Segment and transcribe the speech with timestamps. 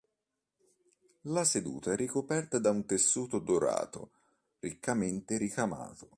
[1.25, 4.09] La seduta è ricoperta da un tessuto dorato
[4.57, 6.09] riccamente ricamato.